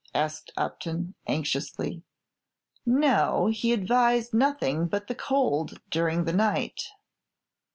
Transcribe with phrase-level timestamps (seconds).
[0.15, 2.01] asked Upton, anxiously.
[2.87, 6.87] "No; he advised nothing but the cold during the night."